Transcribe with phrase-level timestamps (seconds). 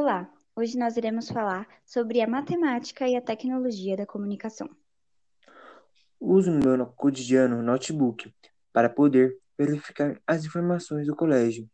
[0.00, 4.70] Olá, hoje nós iremos falar sobre a matemática e a tecnologia da comunicação.
[6.20, 8.32] Uso no meu cotidiano notebook
[8.72, 11.68] para poder verificar as informações do colégio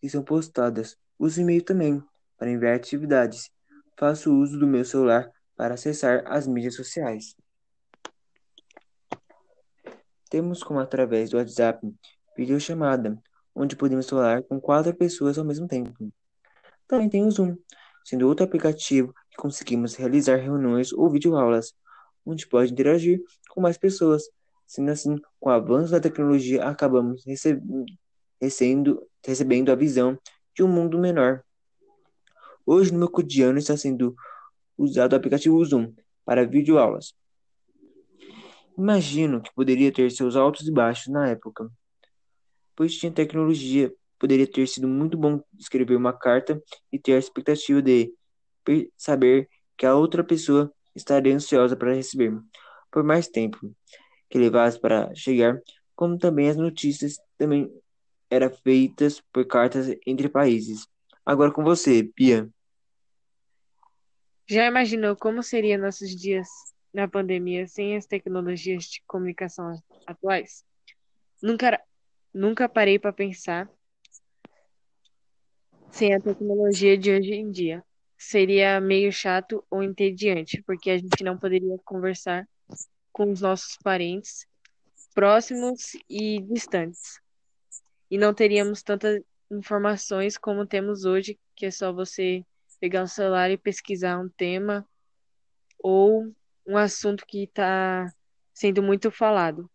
[0.00, 0.96] que são postadas.
[1.18, 2.02] Uso e-mail também
[2.38, 3.50] para enviar atividades.
[3.98, 7.36] Faço uso do meu celular para acessar as mídias sociais.
[10.30, 11.86] Temos como através do WhatsApp
[12.34, 13.22] videochamada,
[13.54, 16.10] onde podemos falar com quatro pessoas ao mesmo tempo.
[16.88, 17.54] Também tem o Zoom,
[18.02, 21.74] sendo outro aplicativo que conseguimos realizar reuniões ou videoaulas,
[22.24, 24.24] onde pode interagir com mais pessoas.
[24.66, 27.24] Sendo assim, com o avanço da tecnologia, acabamos
[28.40, 30.18] recebendo, recebendo a visão
[30.54, 31.42] de um mundo menor.
[32.66, 34.14] Hoje, no meu cotidiano, está sendo
[34.76, 35.92] usado o aplicativo Zoom
[36.24, 37.14] para videoaulas.
[38.76, 41.68] Imagino que poderia ter seus altos e baixos na época,
[42.76, 46.60] pois tinha tecnologia, poderia ter sido muito bom escrever uma carta
[46.92, 48.12] e ter a expectativa de
[48.96, 52.36] saber que a outra pessoa estaria ansiosa para receber
[52.90, 53.74] por mais tempo
[54.28, 55.60] que levasse para chegar,
[55.94, 57.70] como também as notícias também
[58.30, 60.86] eram feitas por cartas entre países.
[61.24, 62.48] Agora com você, Pia.
[64.46, 66.48] Já imaginou como seria nossos dias
[66.92, 69.72] na pandemia sem as tecnologias de comunicação
[70.06, 70.64] atuais?
[71.42, 71.80] Nunca,
[72.32, 73.70] nunca parei para pensar
[75.90, 77.84] sem a tecnologia de hoje em dia.
[78.16, 82.48] Seria meio chato ou entediante, porque a gente não poderia conversar
[83.12, 84.46] com os nossos parentes
[85.14, 87.20] próximos e distantes.
[88.10, 89.20] E não teríamos tantas
[89.50, 92.44] informações como temos hoje, que é só você
[92.80, 94.86] pegar o celular e pesquisar um tema
[95.78, 96.32] ou
[96.66, 98.12] um assunto que está
[98.52, 99.70] sendo muito falado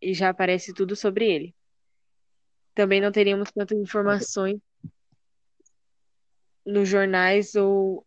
[0.00, 1.54] e já aparece tudo sobre ele.
[2.74, 4.60] Também não teríamos tantas informações
[6.64, 8.04] nos jornais ou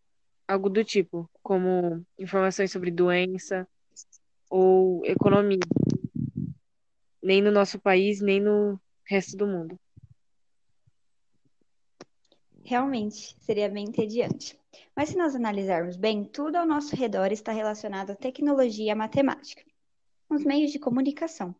[0.47, 3.67] algo do tipo, como informações sobre doença
[4.49, 5.59] ou economia,
[7.21, 9.77] nem no nosso país, nem no resto do mundo.
[12.63, 14.59] Realmente, seria bem entediante.
[14.95, 18.95] Mas se nós analisarmos bem, tudo ao nosso redor está relacionado à tecnologia e à
[18.95, 19.63] matemática.
[20.29, 21.55] Os meios de comunicação.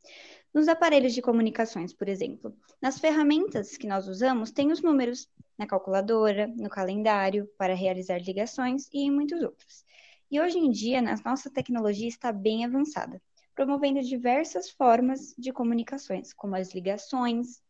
[0.54, 5.66] Nos aparelhos de comunicações, por exemplo, nas ferramentas que nós usamos, tem os números na
[5.66, 9.86] calculadora, no calendário, para realizar ligações e em muitos outros.
[10.30, 13.22] E hoje em dia, a nossa tecnologia está bem avançada,
[13.56, 17.62] promovendo diversas formas de comunicações, como as ligações,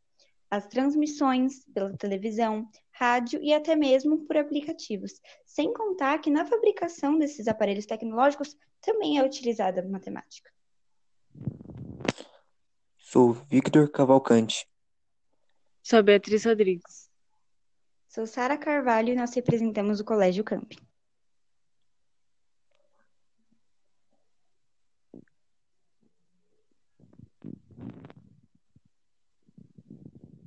[0.49, 5.21] as transmissões pela televisão, rádio e até mesmo por aplicativos.
[5.45, 10.49] Sem contar que na fabricação desses aparelhos tecnológicos também é utilizada a matemática.
[12.97, 14.67] Sou Victor Cavalcante.
[15.81, 17.06] Sou Beatriz Rodrigues.
[18.17, 20.73] Sou Sara Carvalho e nós representamos o Colégio Camp.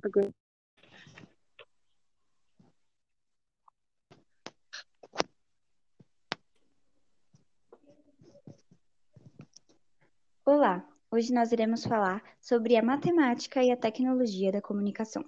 [0.03, 0.33] Agora.
[10.43, 15.23] Olá, hoje nós iremos falar sobre a matemática e a tecnologia da comunicação.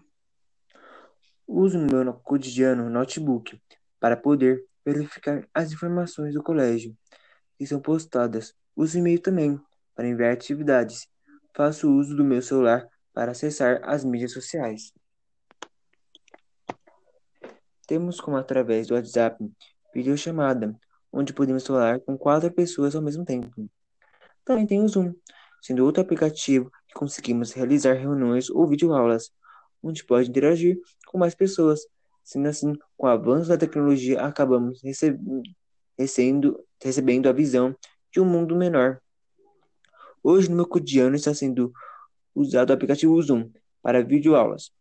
[1.48, 3.62] Uso meu cotidiano notebook
[4.00, 6.96] para poder verificar as informações do colégio
[7.58, 8.54] que são postadas.
[8.76, 9.60] Uso e-mail também
[9.96, 11.08] para enviar atividades.
[11.56, 14.92] Faço uso do meu celular para acessar as mídias sociais.
[17.86, 19.38] Temos como através do WhatsApp
[19.94, 20.76] videochamada,
[21.12, 23.70] onde podemos falar com quatro pessoas ao mesmo tempo.
[24.44, 25.14] Também tem o Zoom,
[25.62, 29.32] sendo outro aplicativo que conseguimos realizar reuniões ou videoaulas,
[29.84, 31.82] onde pode interagir com mais pessoas.
[32.24, 34.82] Sendo assim, com o avanço da tecnologia, acabamos
[35.98, 37.76] recebendo, recebendo a visão
[38.12, 39.02] de um mundo menor.
[40.24, 41.74] Hoje, no meu cotidiano, está sendo
[42.34, 43.52] usado o aplicativo Zoom
[43.82, 44.72] para videoaulas.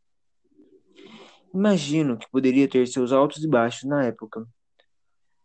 [1.52, 4.46] Imagino que poderia ter seus altos e baixos na época,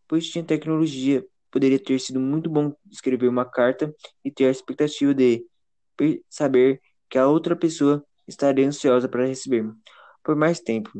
[0.06, 3.94] pois tinha tecnologia, poderia ter sido muito bom escrever uma carta
[4.24, 5.44] e ter a expectativa de
[6.30, 6.80] saber
[7.10, 9.64] que a outra pessoa estaria ansiosa para receber
[10.22, 10.90] por mais tempo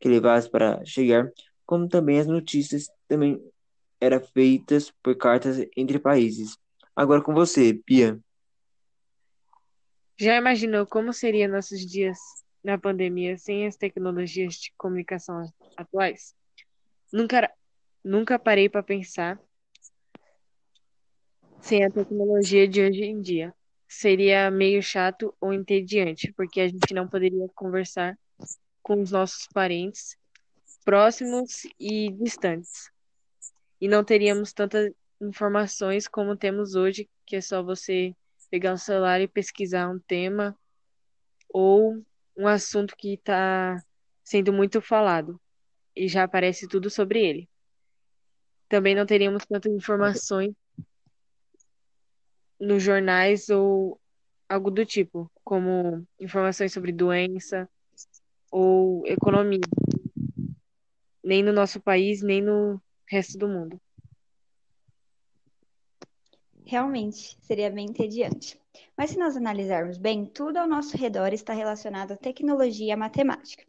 [0.00, 1.30] que levasse para chegar,
[1.64, 3.40] como também as notícias também
[4.00, 6.58] eram feitas por cartas entre países.
[6.94, 8.18] Agora com você, Pia.
[10.18, 12.18] Já imaginou como seria nossos dias
[12.64, 15.44] na pandemia sem as tecnologias de comunicação
[15.76, 16.34] atuais?
[17.12, 17.50] Nunca,
[18.02, 19.40] nunca parei para pensar
[21.60, 23.54] sem a tecnologia de hoje em dia.
[23.88, 28.18] Seria meio chato ou entediante, porque a gente não poderia conversar
[28.82, 30.16] com os nossos parentes
[30.84, 32.90] próximos e distantes.
[33.80, 38.14] E não teríamos tantas informações como temos hoje, que é só você
[38.50, 40.56] pegar o celular e pesquisar um tema
[41.48, 42.04] ou
[42.36, 43.82] um assunto que está
[44.22, 45.40] sendo muito falado
[45.94, 47.48] e já aparece tudo sobre ele.
[48.68, 50.52] Também não teríamos tantas informações
[52.58, 54.00] nos jornais ou
[54.48, 57.68] algo do tipo, como informações sobre doença
[58.50, 59.60] ou economia,
[61.22, 63.80] nem no nosso país, nem no resto do mundo.
[66.64, 68.60] Realmente, seria bem entediante.
[68.96, 72.96] Mas se nós analisarmos bem, tudo ao nosso redor está relacionado à tecnologia e à
[72.96, 73.64] matemática.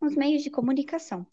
[0.00, 1.26] Os meios de comunicação.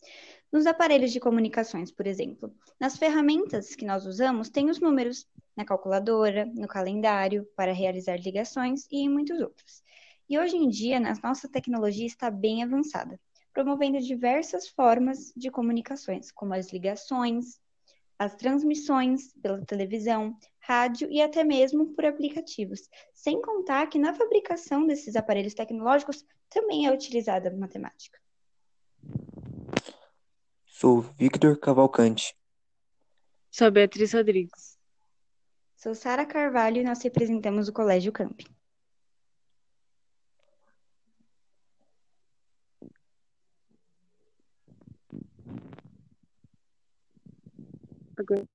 [0.53, 5.27] Nos aparelhos de comunicações, por exemplo, nas ferramentas que nós usamos, tem os números
[5.57, 9.81] na calculadora, no calendário, para realizar ligações e em muitos outros.
[10.29, 13.19] E hoje em dia, a nossa tecnologia está bem avançada,
[13.51, 17.59] promovendo diversas formas de comunicações, como as ligações,
[18.19, 22.87] as transmissões pela televisão, rádio e até mesmo por aplicativos.
[23.11, 28.22] Sem contar que na fabricação desses aparelhos tecnológicos também é utilizada a matemática.
[30.73, 32.35] Sou Victor Cavalcante.
[33.51, 34.75] Sou Beatriz Rodrigues.
[35.77, 38.41] Sou Sara Carvalho e nós representamos o Colégio Camp.
[48.17, 48.52] Agora.